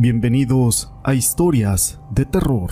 Bienvenidos 0.00 0.92
a 1.02 1.14
Historias 1.14 1.98
de 2.12 2.24
Terror. 2.24 2.70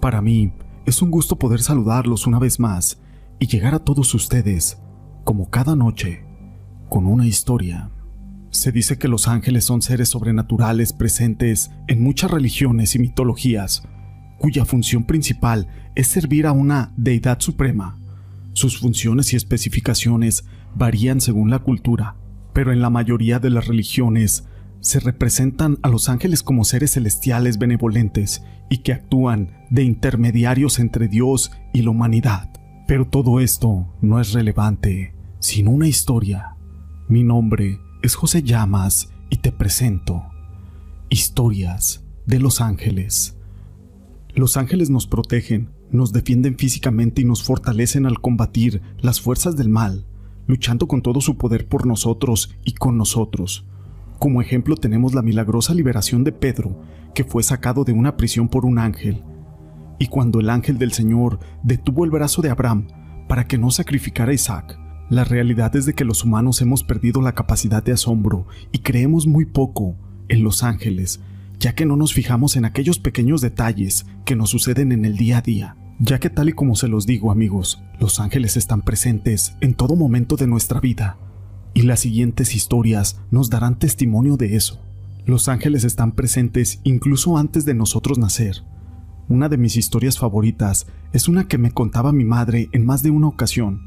Para 0.00 0.22
mí 0.22 0.50
es 0.86 1.02
un 1.02 1.10
gusto 1.10 1.36
poder 1.36 1.60
saludarlos 1.60 2.26
una 2.26 2.38
vez 2.38 2.58
más 2.58 3.02
y 3.38 3.48
llegar 3.48 3.74
a 3.74 3.80
todos 3.80 4.14
ustedes, 4.14 4.78
como 5.24 5.50
cada 5.50 5.76
noche, 5.76 6.24
con 6.88 7.04
una 7.04 7.26
historia. 7.26 7.90
Se 8.48 8.72
dice 8.72 8.96
que 8.96 9.08
los 9.08 9.28
ángeles 9.28 9.66
son 9.66 9.82
seres 9.82 10.08
sobrenaturales 10.08 10.94
presentes 10.94 11.70
en 11.86 12.02
muchas 12.02 12.30
religiones 12.30 12.94
y 12.94 12.98
mitologías, 12.98 13.86
cuya 14.38 14.64
función 14.64 15.04
principal 15.04 15.68
es 15.94 16.06
servir 16.06 16.46
a 16.46 16.52
una 16.52 16.94
deidad 16.96 17.40
suprema. 17.40 17.98
Sus 18.54 18.78
funciones 18.78 19.34
y 19.34 19.36
especificaciones 19.36 20.46
varían 20.74 21.20
según 21.20 21.50
la 21.50 21.58
cultura, 21.58 22.16
pero 22.54 22.72
en 22.72 22.80
la 22.80 22.88
mayoría 22.88 23.38
de 23.38 23.50
las 23.50 23.66
religiones 23.66 24.48
se 24.84 25.00
representan 25.00 25.78
a 25.80 25.88
los 25.88 26.10
ángeles 26.10 26.42
como 26.42 26.62
seres 26.62 26.92
celestiales 26.92 27.56
benevolentes 27.56 28.44
y 28.68 28.78
que 28.78 28.92
actúan 28.92 29.64
de 29.70 29.82
intermediarios 29.82 30.78
entre 30.78 31.08
Dios 31.08 31.52
y 31.72 31.80
la 31.80 31.90
humanidad. 31.90 32.50
Pero 32.86 33.06
todo 33.06 33.40
esto 33.40 33.88
no 34.02 34.20
es 34.20 34.34
relevante 34.34 35.14
sin 35.38 35.68
una 35.68 35.88
historia. 35.88 36.56
Mi 37.08 37.24
nombre 37.24 37.80
es 38.02 38.14
José 38.14 38.42
Llamas 38.42 39.08
y 39.30 39.38
te 39.38 39.52
presento 39.52 40.22
Historias 41.08 42.04
de 42.26 42.40
los 42.40 42.60
Ángeles. 42.60 43.38
Los 44.34 44.58
ángeles 44.58 44.90
nos 44.90 45.06
protegen, 45.06 45.70
nos 45.92 46.12
defienden 46.12 46.58
físicamente 46.58 47.22
y 47.22 47.24
nos 47.24 47.42
fortalecen 47.42 48.04
al 48.04 48.20
combatir 48.20 48.82
las 49.00 49.22
fuerzas 49.22 49.56
del 49.56 49.70
mal, 49.70 50.06
luchando 50.46 50.86
con 50.88 51.00
todo 51.00 51.22
su 51.22 51.38
poder 51.38 51.68
por 51.68 51.86
nosotros 51.86 52.54
y 52.64 52.74
con 52.74 52.98
nosotros. 52.98 53.64
Como 54.18 54.40
ejemplo 54.40 54.76
tenemos 54.76 55.14
la 55.14 55.22
milagrosa 55.22 55.74
liberación 55.74 56.24
de 56.24 56.32
Pedro, 56.32 56.80
que 57.14 57.24
fue 57.24 57.42
sacado 57.42 57.84
de 57.84 57.92
una 57.92 58.16
prisión 58.16 58.48
por 58.48 58.64
un 58.64 58.78
ángel. 58.78 59.22
Y 59.98 60.06
cuando 60.06 60.40
el 60.40 60.50
ángel 60.50 60.78
del 60.78 60.92
Señor 60.92 61.38
detuvo 61.62 62.04
el 62.04 62.10
brazo 62.10 62.42
de 62.42 62.50
Abraham 62.50 62.88
para 63.28 63.46
que 63.46 63.58
no 63.58 63.70
sacrificara 63.70 64.30
a 64.30 64.34
Isaac, 64.34 64.78
la 65.10 65.24
realidad 65.24 65.76
es 65.76 65.86
de 65.86 65.94
que 65.94 66.04
los 66.04 66.24
humanos 66.24 66.62
hemos 66.62 66.82
perdido 66.82 67.20
la 67.20 67.34
capacidad 67.34 67.82
de 67.82 67.92
asombro 67.92 68.46
y 68.72 68.78
creemos 68.78 69.26
muy 69.26 69.44
poco 69.44 69.96
en 70.28 70.42
los 70.42 70.62
ángeles, 70.62 71.20
ya 71.58 71.74
que 71.74 71.86
no 71.86 71.96
nos 71.96 72.14
fijamos 72.14 72.56
en 72.56 72.64
aquellos 72.64 72.98
pequeños 72.98 73.40
detalles 73.40 74.06
que 74.24 74.34
nos 74.34 74.50
suceden 74.50 74.92
en 74.92 75.04
el 75.04 75.16
día 75.16 75.38
a 75.38 75.42
día. 75.42 75.76
Ya 76.00 76.18
que 76.18 76.30
tal 76.30 76.48
y 76.48 76.52
como 76.52 76.74
se 76.74 76.88
los 76.88 77.06
digo 77.06 77.30
amigos, 77.30 77.82
los 78.00 78.18
ángeles 78.18 78.56
están 78.56 78.82
presentes 78.82 79.56
en 79.60 79.74
todo 79.74 79.94
momento 79.94 80.36
de 80.36 80.48
nuestra 80.48 80.80
vida, 80.80 81.18
y 81.74 81.82
las 81.82 82.00
siguientes 82.00 82.54
historias 82.54 83.20
nos 83.30 83.50
darán 83.50 83.78
testimonio 83.78 84.36
de 84.36 84.56
eso. 84.56 84.80
Los 85.26 85.48
ángeles 85.48 85.84
están 85.84 86.12
presentes 86.12 86.80
incluso 86.84 87.36
antes 87.36 87.64
de 87.64 87.74
nosotros 87.74 88.16
nacer. 88.16 88.62
Una 89.28 89.48
de 89.48 89.56
mis 89.56 89.76
historias 89.76 90.18
favoritas 90.18 90.86
es 91.12 91.28
una 91.28 91.48
que 91.48 91.58
me 91.58 91.72
contaba 91.72 92.12
mi 92.12 92.24
madre 92.24 92.68
en 92.72 92.86
más 92.86 93.02
de 93.02 93.10
una 93.10 93.26
ocasión, 93.26 93.80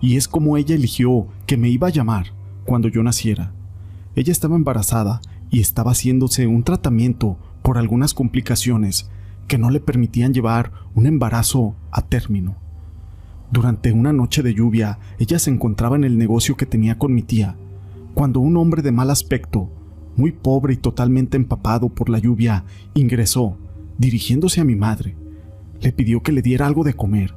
y 0.00 0.16
es 0.16 0.28
como 0.28 0.56
ella 0.56 0.74
eligió 0.74 1.28
que 1.46 1.56
me 1.56 1.68
iba 1.68 1.88
a 1.88 1.90
llamar 1.90 2.32
cuando 2.64 2.88
yo 2.88 3.02
naciera. 3.02 3.52
Ella 4.14 4.32
estaba 4.32 4.56
embarazada 4.56 5.20
y 5.50 5.60
estaba 5.60 5.92
haciéndose 5.92 6.46
un 6.46 6.62
tratamiento 6.62 7.38
por 7.62 7.78
algunas 7.78 8.14
complicaciones 8.14 9.10
que 9.48 9.58
no 9.58 9.70
le 9.70 9.80
permitían 9.80 10.32
llevar 10.32 10.72
un 10.94 11.06
embarazo 11.06 11.76
a 11.90 12.02
término. 12.02 12.65
Durante 13.50 13.92
una 13.92 14.12
noche 14.12 14.42
de 14.42 14.54
lluvia, 14.54 14.98
ella 15.18 15.38
se 15.38 15.50
encontraba 15.50 15.96
en 15.96 16.04
el 16.04 16.18
negocio 16.18 16.56
que 16.56 16.66
tenía 16.66 16.98
con 16.98 17.14
mi 17.14 17.22
tía, 17.22 17.56
cuando 18.14 18.40
un 18.40 18.56
hombre 18.56 18.82
de 18.82 18.92
mal 18.92 19.10
aspecto, 19.10 19.70
muy 20.16 20.32
pobre 20.32 20.74
y 20.74 20.76
totalmente 20.78 21.36
empapado 21.36 21.88
por 21.90 22.08
la 22.08 22.18
lluvia, 22.18 22.64
ingresó, 22.94 23.56
dirigiéndose 23.98 24.60
a 24.60 24.64
mi 24.64 24.74
madre. 24.74 25.16
Le 25.80 25.92
pidió 25.92 26.22
que 26.22 26.32
le 26.32 26.42
diera 26.42 26.66
algo 26.66 26.82
de 26.82 26.94
comer. 26.94 27.34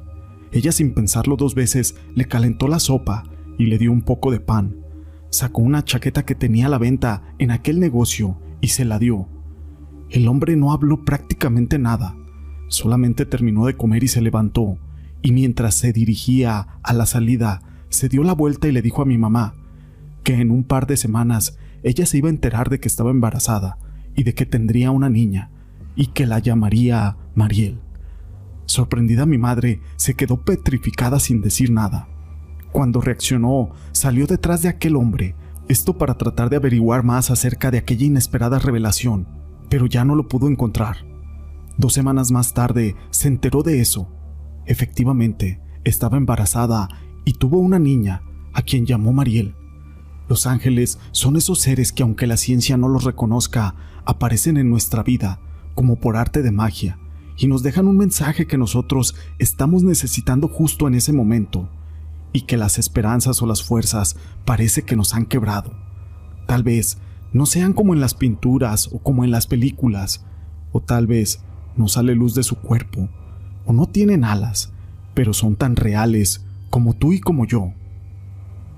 Ella 0.52 0.72
sin 0.72 0.94
pensarlo 0.94 1.36
dos 1.36 1.54
veces 1.54 1.94
le 2.14 2.24
calentó 2.24 2.66
la 2.66 2.80
sopa 2.80 3.24
y 3.58 3.66
le 3.66 3.78
dio 3.78 3.92
un 3.92 4.02
poco 4.02 4.30
de 4.30 4.40
pan. 4.40 4.76
Sacó 5.28 5.62
una 5.62 5.84
chaqueta 5.84 6.24
que 6.24 6.34
tenía 6.34 6.66
a 6.66 6.70
la 6.70 6.78
venta 6.78 7.34
en 7.38 7.52
aquel 7.52 7.78
negocio 7.78 8.36
y 8.60 8.68
se 8.68 8.84
la 8.84 8.98
dio. 8.98 9.28
El 10.08 10.26
hombre 10.26 10.56
no 10.56 10.72
habló 10.72 11.04
prácticamente 11.04 11.78
nada, 11.78 12.16
solamente 12.66 13.26
terminó 13.26 13.66
de 13.66 13.76
comer 13.76 14.02
y 14.02 14.08
se 14.08 14.22
levantó, 14.22 14.78
y 15.22 15.32
mientras 15.32 15.74
se 15.74 15.92
dirigía 15.92 16.68
a 16.82 16.92
la 16.92 17.06
salida, 17.06 17.62
se 17.88 18.08
dio 18.08 18.22
la 18.22 18.34
vuelta 18.34 18.68
y 18.68 18.72
le 18.72 18.82
dijo 18.82 19.02
a 19.02 19.06
mi 19.06 19.18
mamá 19.18 19.54
que 20.22 20.34
en 20.34 20.50
un 20.50 20.64
par 20.64 20.86
de 20.86 20.96
semanas 20.96 21.58
ella 21.82 22.06
se 22.06 22.18
iba 22.18 22.28
a 22.28 22.30
enterar 22.30 22.68
de 22.68 22.78
que 22.78 22.88
estaba 22.88 23.10
embarazada 23.10 23.78
y 24.14 24.24
de 24.24 24.34
que 24.34 24.46
tendría 24.46 24.90
una 24.90 25.08
niña, 25.08 25.50
y 25.96 26.08
que 26.08 26.26
la 26.26 26.38
llamaría 26.38 27.16
Mariel. 27.34 27.80
Sorprendida 28.66 29.26
mi 29.26 29.38
madre, 29.38 29.80
se 29.96 30.14
quedó 30.14 30.42
petrificada 30.42 31.18
sin 31.20 31.40
decir 31.40 31.70
nada. 31.70 32.08
Cuando 32.72 33.00
reaccionó, 33.00 33.70
salió 33.92 34.26
detrás 34.26 34.62
de 34.62 34.68
aquel 34.68 34.96
hombre, 34.96 35.34
esto 35.68 35.96
para 35.96 36.14
tratar 36.14 36.50
de 36.50 36.56
averiguar 36.56 37.02
más 37.02 37.30
acerca 37.30 37.70
de 37.70 37.78
aquella 37.78 38.06
inesperada 38.06 38.58
revelación 38.58 39.40
pero 39.70 39.86
ya 39.86 40.04
no 40.04 40.14
lo 40.14 40.28
pudo 40.28 40.48
encontrar. 40.48 40.98
Dos 41.78 41.94
semanas 41.94 42.30
más 42.30 42.52
tarde 42.52 42.96
se 43.10 43.28
enteró 43.28 43.62
de 43.62 43.80
eso. 43.80 44.10
Efectivamente, 44.66 45.60
estaba 45.84 46.16
embarazada 46.16 46.88
y 47.24 47.34
tuvo 47.34 47.58
una 47.58 47.78
niña, 47.78 48.22
a 48.52 48.62
quien 48.62 48.86
llamó 48.86 49.12
Mariel. 49.12 49.54
Los 50.28 50.46
ángeles 50.46 50.98
son 51.12 51.36
esos 51.36 51.60
seres 51.60 51.92
que 51.92 52.02
aunque 52.02 52.26
la 52.26 52.36
ciencia 52.36 52.76
no 52.76 52.88
los 52.88 53.04
reconozca, 53.04 53.74
aparecen 54.04 54.56
en 54.56 54.70
nuestra 54.70 55.02
vida 55.02 55.40
como 55.74 56.00
por 56.00 56.16
arte 56.16 56.42
de 56.42 56.52
magia 56.52 56.98
y 57.36 57.46
nos 57.46 57.62
dejan 57.62 57.88
un 57.88 57.96
mensaje 57.96 58.46
que 58.46 58.58
nosotros 58.58 59.14
estamos 59.38 59.82
necesitando 59.82 60.46
justo 60.46 60.86
en 60.86 60.94
ese 60.94 61.12
momento 61.12 61.70
y 62.32 62.42
que 62.42 62.56
las 62.56 62.78
esperanzas 62.78 63.42
o 63.42 63.46
las 63.46 63.62
fuerzas 63.62 64.16
parece 64.44 64.82
que 64.82 64.94
nos 64.94 65.14
han 65.14 65.26
quebrado. 65.26 65.72
Tal 66.46 66.62
vez 66.62 66.98
no 67.32 67.46
sean 67.46 67.72
como 67.72 67.94
en 67.94 68.00
las 68.00 68.14
pinturas 68.14 68.88
o 68.92 68.98
como 68.98 69.24
en 69.24 69.30
las 69.30 69.46
películas, 69.46 70.24
o 70.72 70.80
tal 70.80 71.06
vez 71.06 71.42
no 71.76 71.88
sale 71.88 72.14
luz 72.14 72.34
de 72.34 72.42
su 72.42 72.56
cuerpo, 72.56 73.08
o 73.70 73.72
no 73.72 73.86
tienen 73.86 74.24
alas, 74.24 74.72
pero 75.14 75.32
son 75.32 75.54
tan 75.54 75.76
reales 75.76 76.44
como 76.70 76.94
tú 76.94 77.12
y 77.12 77.20
como 77.20 77.46
yo. 77.46 77.72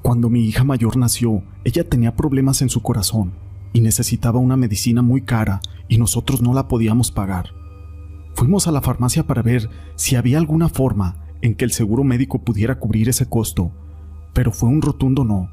Cuando 0.03 0.29
mi 0.29 0.45
hija 0.45 0.65
mayor 0.65 0.99
nació, 0.99 1.43
ella 1.65 1.89
tenía 1.89 2.15
problemas 2.15 2.61
en 2.61 2.69
su 2.69 2.83
corazón 2.83 3.33
y 3.73 3.81
necesitaba 3.81 4.39
una 4.39 4.59
medicina 4.59 5.01
muy 5.01 5.23
cara 5.23 5.63
y 5.89 5.97
nosotros 5.97 6.43
no 6.43 6.53
la 6.53 6.69
podíamos 6.69 7.11
pagar. 7.11 7.55
Fuimos 8.35 8.69
a 8.69 8.71
la 8.71 8.83
farmacia 8.83 9.27
para 9.27 9.41
ver 9.41 9.71
si 9.95 10.15
había 10.15 10.37
alguna 10.37 10.69
forma 10.69 11.17
en 11.41 11.55
que 11.55 11.65
el 11.65 11.73
seguro 11.73 12.05
médico 12.05 12.43
pudiera 12.43 12.79
cubrir 12.79 13.09
ese 13.09 13.25
costo, 13.25 13.73
pero 14.35 14.53
fue 14.53 14.69
un 14.69 14.83
rotundo 14.83 15.25
no. 15.25 15.49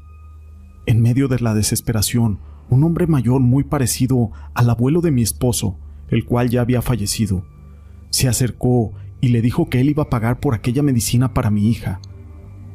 En 0.84 1.00
medio 1.00 1.28
de 1.28 1.40
la 1.40 1.54
desesperación, 1.54 2.40
un 2.68 2.84
hombre 2.84 3.06
mayor 3.06 3.40
muy 3.40 3.64
parecido 3.64 4.32
al 4.52 4.68
abuelo 4.68 5.00
de 5.00 5.12
mi 5.12 5.22
esposo, 5.22 5.78
el 6.08 6.26
cual 6.26 6.50
ya 6.50 6.60
había 6.60 6.82
fallecido. 6.82 7.46
Se 8.10 8.28
acercó 8.28 8.92
y 9.20 9.28
le 9.28 9.42
dijo 9.42 9.68
que 9.68 9.80
él 9.80 9.90
iba 9.90 10.04
a 10.04 10.10
pagar 10.10 10.40
por 10.40 10.54
aquella 10.54 10.82
medicina 10.82 11.34
para 11.34 11.50
mi 11.50 11.68
hija. 11.68 12.00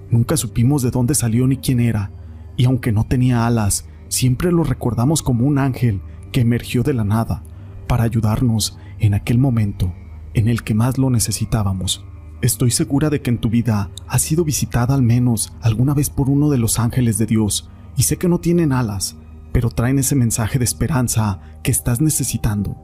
Nunca 0.10 0.38
supimos 0.38 0.82
de 0.82 0.92
dónde 0.92 1.16
salió 1.16 1.48
ni 1.48 1.58
quién 1.58 1.80
era, 1.80 2.12
y 2.58 2.66
aunque 2.66 2.92
no 2.92 3.06
tenía 3.06 3.46
alas, 3.46 3.88
siempre 4.08 4.52
lo 4.52 4.64
recordamos 4.64 5.22
como 5.22 5.46
un 5.46 5.58
ángel 5.58 6.02
que 6.32 6.42
emergió 6.42 6.84
de 6.84 6.94
la 6.94 7.04
nada 7.04 7.44
para 7.88 8.04
ayudarnos 8.04 8.78
en 9.00 9.14
aquel 9.14 9.38
momento 9.38 9.94
en 10.36 10.50
el 10.50 10.64
que 10.64 10.76
más 10.76 10.98
lo 10.98 11.10
necesitábamos. 11.10 12.06
Estoy 12.42 12.70
segura 12.70 13.10
de 13.10 13.22
que 13.22 13.32
en 13.32 13.40
tu 13.40 13.50
vida 13.50 13.90
has 14.08 14.22
sido 14.22 14.44
visitada 14.44 14.94
al 14.94 15.02
menos 15.02 15.54
alguna 15.62 15.94
vez 15.94 16.10
por 16.10 16.30
uno 16.30 16.50
de 16.50 16.58
los 16.58 16.78
ángeles 16.78 17.18
de 17.18 17.26
Dios, 17.26 17.72
y 17.98 18.04
sé 18.04 18.18
que 18.18 18.28
no 18.28 18.40
tienen 18.40 18.74
alas, 18.74 19.16
pero 19.54 19.70
traen 19.70 19.98
ese 19.98 20.16
mensaje 20.16 20.60
de 20.60 20.66
esperanza 20.66 21.40
que 21.64 21.72
estás 21.72 22.02
necesitando. 22.02 22.76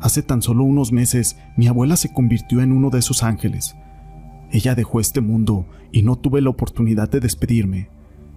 Hace 0.00 0.22
tan 0.22 0.42
solo 0.42 0.64
unos 0.64 0.92
meses 0.92 1.36
mi 1.56 1.66
abuela 1.66 1.96
se 1.96 2.12
convirtió 2.12 2.62
en 2.62 2.72
uno 2.72 2.90
de 2.90 2.98
esos 2.98 3.22
ángeles. 3.22 3.76
Ella 4.50 4.74
dejó 4.74 5.00
este 5.00 5.20
mundo 5.20 5.66
y 5.92 6.02
no 6.02 6.16
tuve 6.16 6.40
la 6.40 6.50
oportunidad 6.50 7.08
de 7.10 7.20
despedirme. 7.20 7.90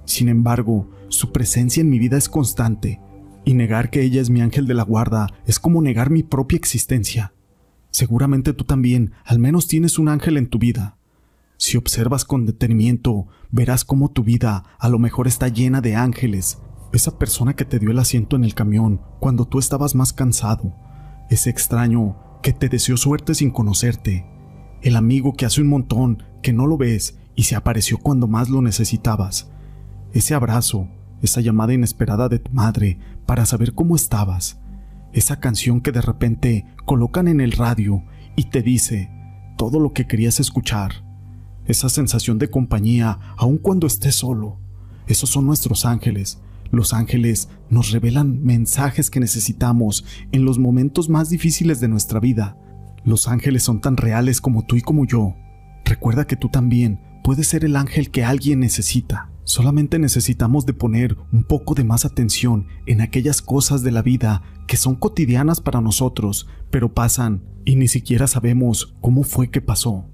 Sin 0.05 0.29
embargo, 0.29 0.89
su 1.07 1.31
presencia 1.31 1.81
en 1.81 1.89
mi 1.89 1.99
vida 1.99 2.17
es 2.17 2.29
constante, 2.29 2.99
y 3.45 3.53
negar 3.53 3.89
que 3.89 4.01
ella 4.01 4.21
es 4.21 4.29
mi 4.29 4.41
ángel 4.41 4.67
de 4.67 4.73
la 4.73 4.83
guarda 4.83 5.27
es 5.45 5.59
como 5.59 5.81
negar 5.81 6.09
mi 6.09 6.23
propia 6.23 6.57
existencia. 6.57 7.33
Seguramente 7.91 8.53
tú 8.53 8.63
también 8.63 9.11
al 9.25 9.39
menos 9.39 9.67
tienes 9.67 9.99
un 9.99 10.09
ángel 10.09 10.37
en 10.37 10.47
tu 10.47 10.59
vida. 10.59 10.97
Si 11.57 11.77
observas 11.77 12.25
con 12.25 12.45
detenimiento, 12.45 13.27
verás 13.51 13.85
cómo 13.85 14.11
tu 14.11 14.23
vida 14.23 14.63
a 14.79 14.89
lo 14.89 14.99
mejor 14.99 15.27
está 15.27 15.47
llena 15.47 15.81
de 15.81 15.95
ángeles 15.95 16.57
esa 16.93 17.17
persona 17.17 17.55
que 17.55 17.65
te 17.65 17.79
dio 17.79 17.91
el 17.91 17.99
asiento 17.99 18.35
en 18.35 18.43
el 18.43 18.53
camión 18.53 19.01
cuando 19.19 19.45
tú 19.45 19.59
estabas 19.59 19.95
más 19.95 20.13
cansado, 20.13 20.75
ese 21.29 21.49
extraño 21.49 22.17
que 22.41 22.53
te 22.53 22.69
deseó 22.69 22.97
suerte 22.97 23.35
sin 23.35 23.51
conocerte, 23.51 24.25
el 24.81 24.95
amigo 24.95 25.33
que 25.33 25.45
hace 25.45 25.61
un 25.61 25.67
montón 25.67 26.23
que 26.41 26.53
no 26.53 26.67
lo 26.67 26.77
ves 26.77 27.17
y 27.35 27.43
se 27.43 27.55
apareció 27.55 27.97
cuando 27.97 28.27
más 28.27 28.49
lo 28.49 28.61
necesitabas, 28.61 29.49
ese 30.13 30.35
abrazo, 30.35 30.87
esa 31.23 31.41
llamada 31.41 31.73
inesperada 31.73 32.29
de 32.29 32.37
tu 32.37 32.51
madre 32.51 32.99
para 33.25 33.45
saber 33.45 33.73
cómo 33.73 33.95
estabas, 33.95 34.59
Esa 35.13 35.39
canción 35.39 35.79
que 35.81 35.91
de 35.91 36.01
repente 36.01 36.65
colocan 36.85 37.27
en 37.27 37.39
el 37.39 37.51
radio 37.51 38.03
y 38.35 38.45
te 38.45 38.63
dice 38.63 39.11
todo 39.57 39.79
lo 39.79 39.93
que 39.93 40.07
querías 40.07 40.39
escuchar. 40.39 41.03
Esa 41.65 41.87
sensación 41.87 42.39
de 42.39 42.49
compañía 42.49 43.19
aun 43.37 43.59
cuando 43.59 43.85
estés 43.85 44.15
solo. 44.15 44.57
Esos 45.05 45.29
son 45.29 45.45
nuestros 45.45 45.85
ángeles. 45.85 46.41
Los 46.73 46.91
ángeles 46.91 47.49
nos 47.69 47.91
revelan 47.91 48.43
mensajes 48.43 49.11
que 49.11 49.19
necesitamos 49.19 50.05
en 50.31 50.43
los 50.43 50.57
momentos 50.57 51.07
más 51.07 51.29
difíciles 51.29 51.79
de 51.79 51.87
nuestra 51.87 52.19
vida. 52.19 52.57
Los 53.05 53.27
ángeles 53.27 53.61
son 53.61 53.79
tan 53.79 53.95
reales 53.95 54.41
como 54.41 54.65
tú 54.65 54.75
y 54.75 54.81
como 54.81 55.05
yo. 55.05 55.35
Recuerda 55.85 56.25
que 56.25 56.35
tú 56.35 56.49
también 56.49 56.99
puedes 57.23 57.47
ser 57.47 57.63
el 57.63 57.75
ángel 57.75 58.09
que 58.09 58.23
alguien 58.23 58.59
necesita. 58.59 59.29
Solamente 59.43 59.99
necesitamos 59.99 60.65
de 60.65 60.73
poner 60.73 61.15
un 61.31 61.43
poco 61.43 61.75
de 61.75 61.83
más 61.83 62.05
atención 62.05 62.65
en 62.87 63.01
aquellas 63.01 63.43
cosas 63.43 63.83
de 63.83 63.91
la 63.91 64.01
vida 64.01 64.41
que 64.65 64.75
son 64.75 64.95
cotidianas 64.95 65.61
para 65.61 65.79
nosotros, 65.79 66.47
pero 66.71 66.91
pasan 66.91 67.43
y 67.65 67.75
ni 67.75 67.87
siquiera 67.87 68.25
sabemos 68.25 68.95
cómo 68.99 69.21
fue 69.21 69.51
que 69.51 69.61
pasó. 69.61 70.05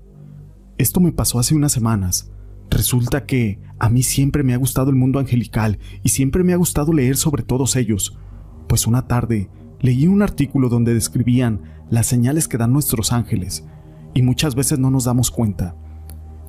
Esto 0.78 1.00
me 1.00 1.14
pasó 1.14 1.40
hace 1.40 1.56
unas 1.56 1.72
semanas. 1.72 2.34
Resulta 2.69 3.25
que 3.25 3.60
a 3.80 3.89
mí 3.89 4.04
siempre 4.04 4.44
me 4.44 4.54
ha 4.54 4.57
gustado 4.57 4.89
el 4.89 4.95
mundo 4.95 5.19
angelical 5.19 5.80
y 6.04 6.10
siempre 6.10 6.44
me 6.44 6.54
ha 6.54 6.57
gustado 6.57 6.94
leer 6.94 7.18
sobre 7.18 7.44
todos 7.44 7.75
ellos. 7.75 8.18
Pues 8.68 8.88
una 8.88 9.07
tarde 9.07 9.50
leí 9.80 10.07
un 10.07 10.21
artículo 10.21 10.69
donde 10.69 10.94
describían 10.94 11.62
las 11.89 12.06
señales 12.06 12.48
que 12.48 12.57
dan 12.57 12.74
nuestros 12.74 13.12
ángeles 13.12 13.66
y 14.13 14.21
muchas 14.21 14.56
veces 14.56 14.80
no 14.80 14.92
nos 14.92 15.06
damos 15.06 15.31
cuenta. 15.31 15.75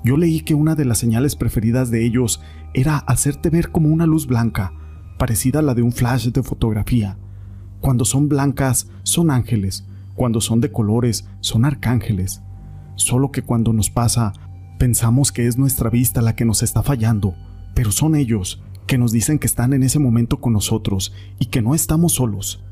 Yo 0.05 0.17
leí 0.17 0.40
que 0.40 0.55
una 0.55 0.75
de 0.75 0.84
las 0.84 0.99
señales 0.99 1.37
preferidas 1.37 1.90
de 1.90 2.05
ellos 2.05 2.40
era 2.75 2.99
hacerte 2.99 3.50
ver 3.50 3.70
como 3.70 3.88
una 3.88 4.06
luz 4.06 4.26
blanca, 4.26 4.73
parecida 5.19 5.58
a 5.58 5.62
la 5.62 5.75
de 5.75 5.82
un 5.82 5.93
flash 5.93 6.28
de 6.28 6.43
fotografía. 6.43 7.19
Cuando 7.81 8.05
son 8.05 8.28
blancas, 8.28 8.88
son 9.02 9.31
ángeles, 9.31 9.87
cuando 10.14 10.40
son 10.40 10.61
de 10.61 10.73
colores, 10.73 11.28
son 11.40 11.64
arcángeles. 11.64 12.43
Solo 12.96 13.31
que 13.31 13.43
cuando 13.43 13.73
nos 13.73 13.90
pasa, 13.90 14.32
pensamos 14.81 15.31
que 15.31 15.47
es 15.47 15.59
nuestra 15.59 15.91
vista 15.91 16.23
la 16.23 16.35
que 16.35 16.47
nos 16.47 16.62
está 16.62 16.82
fallando, 16.82 17.35
pero 17.75 17.93
son 17.93 18.17
ellos 18.17 18.62
que 18.87 18.97
nos 18.97 19.12
dicen 19.12 19.38
que 19.38 19.47
están 19.47 19.75
en 19.75 19.82
ese 19.82 19.99
momento 19.99 20.41
con 20.41 20.55
nosotros 20.55 21.12
y 21.38 21.47
que 21.47 21.61
no 21.61 21.75
estamos 21.75 22.15
solos. 22.15 22.65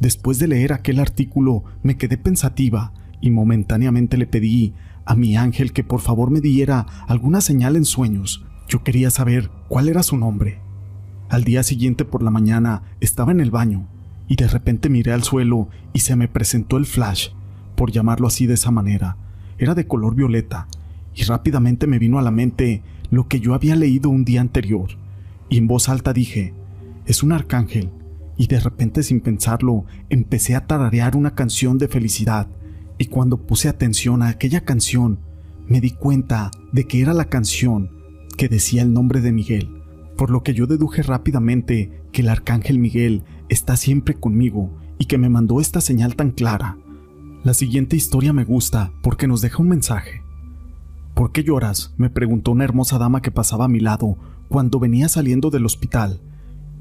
Después 0.00 0.38
de 0.38 0.48
leer 0.48 0.72
aquel 0.72 0.98
artículo, 0.98 1.62
me 1.82 1.98
quedé 1.98 2.16
pensativa 2.16 2.94
y 3.20 3.30
momentáneamente 3.30 4.16
le 4.16 4.26
pedí 4.26 4.72
a 5.04 5.14
mi 5.14 5.36
ángel 5.36 5.74
que 5.74 5.84
por 5.84 6.00
favor 6.00 6.30
me 6.30 6.40
diera 6.40 6.86
alguna 7.06 7.42
señal 7.42 7.76
en 7.76 7.84
sueños. 7.84 8.46
Yo 8.66 8.82
quería 8.82 9.10
saber 9.10 9.50
cuál 9.68 9.90
era 9.90 10.02
su 10.02 10.16
nombre. 10.16 10.58
Al 11.28 11.44
día 11.44 11.62
siguiente 11.64 12.06
por 12.06 12.22
la 12.22 12.30
mañana 12.30 12.82
estaba 13.00 13.30
en 13.30 13.40
el 13.40 13.50
baño 13.50 13.88
y 14.26 14.36
de 14.36 14.48
repente 14.48 14.88
miré 14.88 15.12
al 15.12 15.22
suelo 15.22 15.68
y 15.92 15.98
se 15.98 16.16
me 16.16 16.28
presentó 16.28 16.78
el 16.78 16.86
flash, 16.86 17.28
por 17.76 17.92
llamarlo 17.92 18.26
así 18.26 18.46
de 18.46 18.54
esa 18.54 18.70
manera. 18.70 19.18
Era 19.58 19.74
de 19.74 19.86
color 19.86 20.14
violeta 20.14 20.66
y 21.14 21.22
rápidamente 21.24 21.86
me 21.86 21.98
vino 21.98 22.18
a 22.18 22.22
la 22.22 22.30
mente 22.30 22.82
lo 23.10 23.28
que 23.28 23.40
yo 23.40 23.54
había 23.54 23.76
leído 23.76 24.08
un 24.10 24.24
día 24.24 24.40
anterior 24.40 24.90
y 25.52 25.58
en 25.58 25.66
voz 25.66 25.90
alta 25.90 26.14
dije, 26.14 26.54
es 27.04 27.22
un 27.22 27.32
arcángel 27.32 27.90
y 28.38 28.46
de 28.46 28.58
repente 28.58 29.02
sin 29.02 29.20
pensarlo 29.20 29.84
empecé 30.08 30.54
a 30.54 30.66
tararear 30.66 31.14
una 31.14 31.34
canción 31.34 31.76
de 31.76 31.88
felicidad 31.88 32.48
y 32.96 33.06
cuando 33.06 33.36
puse 33.36 33.68
atención 33.68 34.22
a 34.22 34.28
aquella 34.28 34.64
canción, 34.64 35.18
me 35.66 35.80
di 35.80 35.90
cuenta 35.90 36.50
de 36.72 36.86
que 36.86 37.02
era 37.02 37.12
la 37.12 37.26
canción 37.26 37.90
que 38.38 38.48
decía 38.48 38.80
el 38.80 38.94
nombre 38.94 39.20
de 39.20 39.32
Miguel, 39.32 39.82
por 40.16 40.30
lo 40.30 40.42
que 40.42 40.54
yo 40.54 40.66
deduje 40.66 41.02
rápidamente 41.02 42.00
que 42.12 42.22
el 42.22 42.30
arcángel 42.30 42.78
Miguel 42.78 43.22
está 43.48 43.76
siempre 43.76 44.14
conmigo 44.14 44.70
y 44.98 45.04
que 45.04 45.18
me 45.18 45.28
mandó 45.28 45.60
esta 45.60 45.80
señal 45.80 46.16
tan 46.16 46.30
clara. 46.30 46.78
La 47.44 47.54
siguiente 47.54 47.96
historia 47.96 48.32
me 48.32 48.44
gusta 48.44 48.92
porque 49.02 49.26
nos 49.26 49.40
deja 49.42 49.60
un 49.60 49.68
mensaje. 49.68 50.22
¿Por 51.22 51.30
qué 51.30 51.44
lloras? 51.44 51.94
me 51.98 52.10
preguntó 52.10 52.50
una 52.50 52.64
hermosa 52.64 52.98
dama 52.98 53.22
que 53.22 53.30
pasaba 53.30 53.66
a 53.66 53.68
mi 53.68 53.78
lado 53.78 54.16
cuando 54.48 54.80
venía 54.80 55.08
saliendo 55.08 55.50
del 55.50 55.64
hospital. 55.64 56.20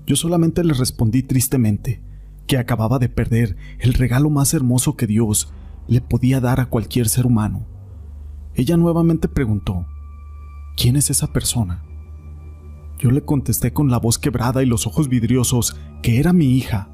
Yo 0.07 0.15
solamente 0.15 0.63
le 0.63 0.73
respondí 0.73 1.21
tristemente 1.21 2.01
que 2.47 2.57
acababa 2.57 2.97
de 2.97 3.07
perder 3.07 3.55
el 3.77 3.93
regalo 3.93 4.31
más 4.31 4.55
hermoso 4.55 4.97
que 4.97 5.05
Dios 5.05 5.53
le 5.87 6.01
podía 6.01 6.41
dar 6.41 6.59
a 6.59 6.65
cualquier 6.65 7.07
ser 7.07 7.27
humano. 7.27 7.67
Ella 8.55 8.77
nuevamente 8.77 9.27
preguntó, 9.27 9.85
¿quién 10.75 10.95
es 10.95 11.11
esa 11.11 11.27
persona? 11.27 11.83
Yo 12.97 13.11
le 13.11 13.21
contesté 13.21 13.73
con 13.73 13.91
la 13.91 13.99
voz 13.99 14.17
quebrada 14.17 14.63
y 14.63 14.65
los 14.65 14.87
ojos 14.87 15.07
vidriosos 15.07 15.77
que 16.01 16.19
era 16.19 16.33
mi 16.33 16.57
hija, 16.57 16.89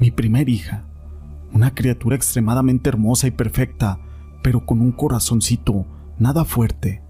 mi 0.00 0.10
primer 0.10 0.48
hija, 0.48 0.86
una 1.52 1.74
criatura 1.74 2.16
extremadamente 2.16 2.88
hermosa 2.88 3.26
y 3.26 3.32
perfecta, 3.32 4.00
pero 4.42 4.64
con 4.64 4.80
un 4.80 4.92
corazoncito 4.92 5.84
nada 6.18 6.44
fuerte. 6.44 7.02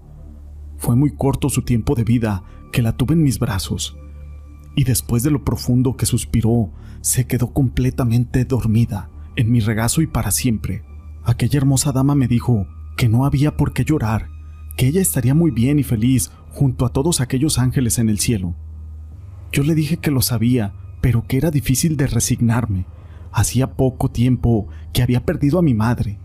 Fue 0.77 0.95
muy 0.95 1.15
corto 1.15 1.49
su 1.49 1.63
tiempo 1.63 1.95
de 1.95 2.03
vida 2.03 2.43
que 2.71 2.81
la 2.81 2.95
tuve 2.95 3.13
en 3.13 3.23
mis 3.23 3.39
brazos, 3.39 3.97
y 4.75 4.83
después 4.83 5.23
de 5.23 5.31
lo 5.31 5.43
profundo 5.43 5.97
que 5.97 6.05
suspiró, 6.05 6.71
se 7.01 7.25
quedó 7.25 7.53
completamente 7.53 8.45
dormida 8.45 9.09
en 9.35 9.51
mi 9.51 9.59
regazo 9.59 10.01
y 10.01 10.07
para 10.07 10.31
siempre. 10.31 10.83
Aquella 11.23 11.57
hermosa 11.57 11.91
dama 11.91 12.15
me 12.15 12.27
dijo 12.27 12.67
que 12.95 13.09
no 13.09 13.25
había 13.25 13.57
por 13.57 13.73
qué 13.73 13.85
llorar, 13.85 14.29
que 14.75 14.87
ella 14.87 15.01
estaría 15.01 15.33
muy 15.33 15.51
bien 15.51 15.79
y 15.79 15.83
feliz 15.83 16.31
junto 16.51 16.85
a 16.85 16.89
todos 16.89 17.21
aquellos 17.21 17.59
ángeles 17.59 17.99
en 17.99 18.09
el 18.09 18.19
cielo. 18.19 18.55
Yo 19.51 19.63
le 19.63 19.75
dije 19.75 19.97
que 19.97 20.11
lo 20.11 20.21
sabía, 20.21 20.73
pero 21.01 21.25
que 21.27 21.37
era 21.37 21.51
difícil 21.51 21.97
de 21.97 22.07
resignarme. 22.07 22.85
Hacía 23.31 23.73
poco 23.73 24.09
tiempo 24.09 24.67
que 24.93 25.03
había 25.03 25.25
perdido 25.25 25.59
a 25.59 25.61
mi 25.61 25.73
madre 25.73 26.19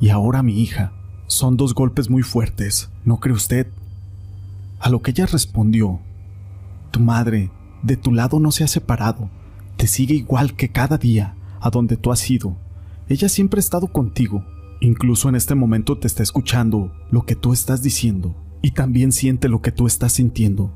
y 0.00 0.08
ahora 0.08 0.40
a 0.40 0.42
mi 0.42 0.60
hija. 0.60 0.92
Son 1.26 1.56
dos 1.56 1.74
golpes 1.74 2.10
muy 2.10 2.22
fuertes, 2.22 2.90
¿no 3.04 3.18
cree 3.18 3.34
usted? 3.34 3.66
A 4.78 4.90
lo 4.90 5.02
que 5.02 5.12
ella 5.12 5.26
respondió, 5.26 6.00
Tu 6.90 7.00
madre 7.00 7.50
de 7.82 7.96
tu 7.96 8.12
lado 8.12 8.40
no 8.40 8.52
se 8.52 8.64
ha 8.64 8.68
separado, 8.68 9.30
te 9.76 9.86
sigue 9.86 10.14
igual 10.14 10.54
que 10.54 10.70
cada 10.70 10.98
día 10.98 11.34
a 11.60 11.70
donde 11.70 11.96
tú 11.96 12.12
has 12.12 12.30
ido. 12.30 12.56
Ella 13.08 13.28
siempre 13.28 13.58
ha 13.58 13.60
estado 13.60 13.88
contigo. 13.88 14.44
Incluso 14.80 15.28
en 15.28 15.34
este 15.34 15.54
momento 15.54 15.98
te 15.98 16.06
está 16.06 16.22
escuchando 16.22 16.92
lo 17.10 17.24
que 17.24 17.36
tú 17.36 17.52
estás 17.52 17.82
diciendo 17.82 18.34
y 18.60 18.72
también 18.72 19.12
siente 19.12 19.48
lo 19.48 19.62
que 19.62 19.72
tú 19.72 19.86
estás 19.86 20.12
sintiendo. 20.12 20.72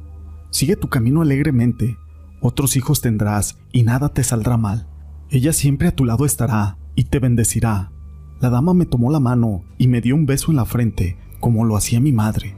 Sigue 0.50 0.76
tu 0.76 0.88
camino 0.88 1.20
alegremente. 1.20 1.96
Otros 2.40 2.76
hijos 2.76 3.00
tendrás 3.00 3.58
y 3.72 3.82
nada 3.82 4.08
te 4.10 4.24
saldrá 4.24 4.56
mal. 4.56 4.86
Ella 5.30 5.52
siempre 5.52 5.88
a 5.88 5.94
tu 5.94 6.04
lado 6.04 6.24
estará 6.24 6.78
y 6.94 7.04
te 7.04 7.18
bendecirá. 7.18 7.92
La 8.40 8.50
dama 8.50 8.72
me 8.72 8.86
tomó 8.86 9.10
la 9.10 9.18
mano 9.18 9.64
y 9.78 9.88
me 9.88 10.00
dio 10.00 10.14
un 10.14 10.24
beso 10.24 10.52
en 10.52 10.56
la 10.58 10.64
frente, 10.64 11.16
como 11.40 11.64
lo 11.64 11.76
hacía 11.76 11.98
mi 11.98 12.12
madre. 12.12 12.54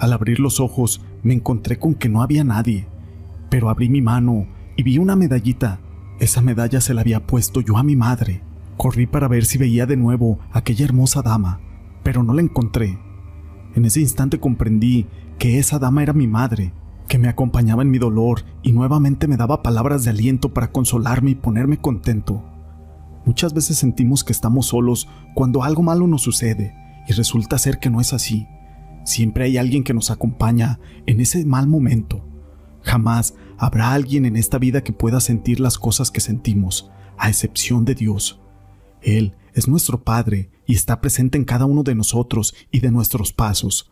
Al 0.00 0.12
abrir 0.12 0.40
los 0.40 0.58
ojos 0.58 1.00
me 1.22 1.32
encontré 1.32 1.78
con 1.78 1.94
que 1.94 2.08
no 2.08 2.22
había 2.22 2.42
nadie, 2.42 2.88
pero 3.48 3.70
abrí 3.70 3.88
mi 3.88 4.02
mano 4.02 4.48
y 4.76 4.82
vi 4.82 4.98
una 4.98 5.14
medallita. 5.14 5.78
Esa 6.18 6.42
medalla 6.42 6.80
se 6.80 6.92
la 6.92 7.02
había 7.02 7.24
puesto 7.24 7.60
yo 7.60 7.76
a 7.76 7.84
mi 7.84 7.94
madre. 7.94 8.42
Corrí 8.76 9.06
para 9.06 9.28
ver 9.28 9.44
si 9.44 9.58
veía 9.58 9.86
de 9.86 9.96
nuevo 9.96 10.40
a 10.52 10.58
aquella 10.58 10.84
hermosa 10.84 11.22
dama, 11.22 11.60
pero 12.02 12.24
no 12.24 12.34
la 12.34 12.42
encontré. 12.42 12.98
En 13.76 13.84
ese 13.84 14.00
instante 14.00 14.40
comprendí 14.40 15.06
que 15.38 15.58
esa 15.58 15.78
dama 15.78 16.02
era 16.02 16.14
mi 16.14 16.26
madre, 16.26 16.72
que 17.08 17.18
me 17.18 17.28
acompañaba 17.28 17.82
en 17.82 17.90
mi 17.90 17.98
dolor 17.98 18.42
y 18.62 18.72
nuevamente 18.72 19.28
me 19.28 19.36
daba 19.36 19.62
palabras 19.62 20.02
de 20.02 20.10
aliento 20.10 20.52
para 20.52 20.72
consolarme 20.72 21.30
y 21.30 21.34
ponerme 21.36 21.78
contento. 21.78 22.42
Muchas 23.26 23.52
veces 23.52 23.76
sentimos 23.76 24.22
que 24.22 24.32
estamos 24.32 24.66
solos 24.66 25.08
cuando 25.34 25.64
algo 25.64 25.82
malo 25.82 26.06
nos 26.06 26.22
sucede 26.22 26.74
y 27.08 27.12
resulta 27.12 27.58
ser 27.58 27.80
que 27.80 27.90
no 27.90 28.00
es 28.00 28.12
así. 28.12 28.46
Siempre 29.04 29.44
hay 29.44 29.58
alguien 29.58 29.82
que 29.82 29.92
nos 29.92 30.12
acompaña 30.12 30.78
en 31.06 31.20
ese 31.20 31.44
mal 31.44 31.66
momento. 31.66 32.24
Jamás 32.82 33.34
habrá 33.58 33.92
alguien 33.92 34.26
en 34.26 34.36
esta 34.36 34.58
vida 34.58 34.84
que 34.84 34.92
pueda 34.92 35.18
sentir 35.18 35.58
las 35.58 35.76
cosas 35.76 36.12
que 36.12 36.20
sentimos, 36.20 36.88
a 37.18 37.28
excepción 37.28 37.84
de 37.84 37.96
Dios. 37.96 38.40
Él 39.02 39.34
es 39.54 39.66
nuestro 39.66 40.04
Padre 40.04 40.50
y 40.64 40.76
está 40.76 41.00
presente 41.00 41.36
en 41.36 41.44
cada 41.44 41.64
uno 41.64 41.82
de 41.82 41.96
nosotros 41.96 42.54
y 42.70 42.78
de 42.78 42.92
nuestros 42.92 43.32
pasos. 43.32 43.90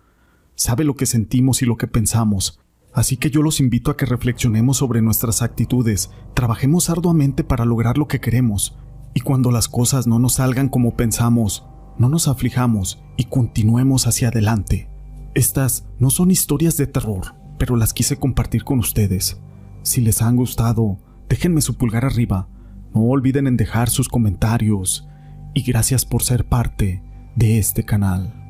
Sabe 0.54 0.84
lo 0.84 0.94
que 0.94 1.06
sentimos 1.06 1.60
y 1.60 1.66
lo 1.66 1.76
que 1.76 1.88
pensamos. 1.88 2.60
Así 2.92 3.16
que 3.16 3.30
yo 3.30 3.42
los 3.42 3.58
invito 3.58 3.90
a 3.90 3.96
que 3.96 4.06
reflexionemos 4.06 4.76
sobre 4.76 5.02
nuestras 5.02 5.42
actitudes, 5.42 6.12
trabajemos 6.34 6.88
arduamente 6.88 7.42
para 7.42 7.64
lograr 7.64 7.98
lo 7.98 8.06
que 8.06 8.20
queremos, 8.20 8.78
y 9.14 9.20
cuando 9.20 9.50
las 9.50 9.68
cosas 9.68 10.06
no 10.06 10.18
nos 10.18 10.34
salgan 10.34 10.68
como 10.68 10.96
pensamos, 10.96 11.64
no 11.96 12.08
nos 12.08 12.28
aflijamos 12.28 13.02
y 13.16 13.24
continuemos 13.24 14.06
hacia 14.06 14.28
adelante. 14.28 14.90
Estas 15.34 15.86
no 15.98 16.10
son 16.10 16.30
historias 16.30 16.76
de 16.76 16.86
terror, 16.86 17.34
pero 17.58 17.76
las 17.76 17.94
quise 17.94 18.16
compartir 18.16 18.64
con 18.64 18.78
ustedes. 18.80 19.40
Si 19.82 20.00
les 20.00 20.20
han 20.22 20.36
gustado, 20.36 20.98
déjenme 21.28 21.60
su 21.60 21.76
pulgar 21.76 22.04
arriba 22.04 22.48
no 22.94 23.02
olviden 23.02 23.48
en 23.48 23.56
dejar 23.56 23.90
sus 23.90 24.08
comentarios 24.08 25.08
y 25.52 25.62
gracias 25.62 26.04
por 26.06 26.22
ser 26.22 26.44
parte 26.44 27.02
de 27.34 27.58
este 27.58 27.84
canal. 27.84 28.43